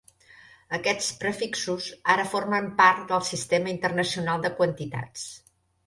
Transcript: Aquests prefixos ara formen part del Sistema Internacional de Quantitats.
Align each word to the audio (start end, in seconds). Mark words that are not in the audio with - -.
Aquests 0.77 1.09
prefixos 1.23 1.91
ara 2.15 2.27
formen 2.33 2.73
part 2.83 3.07
del 3.13 3.25
Sistema 3.31 3.73
Internacional 3.79 4.47
de 4.49 4.57
Quantitats. 4.61 5.33